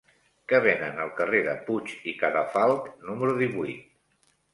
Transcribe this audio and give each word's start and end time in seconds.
Què 0.51 0.59
venen 0.67 1.01
al 1.03 1.11
carrer 1.19 1.41
de 1.47 1.53
Puig 1.67 1.93
i 2.11 2.13
Cadafalch 2.21 2.87
número 3.11 3.37
divuit? 3.43 3.93